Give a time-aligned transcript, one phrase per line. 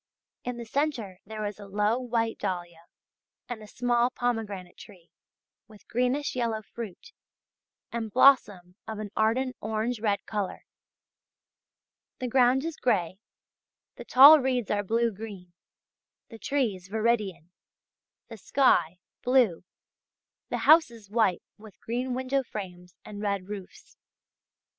[0.43, 2.85] In the centre there is a low white dahlia
[3.47, 5.11] and a small pomegranate tree
[5.67, 7.11] with greenish yellow fruit,
[7.91, 10.65] and blossom of an ardent orange red colour.
[12.17, 13.19] The ground is grey,
[13.95, 15.53] the tall reeds are blue green,
[16.29, 17.51] the trees viridian,
[18.27, 19.63] the sky blue,
[20.49, 23.97] the houses white with green window frames and red roofs.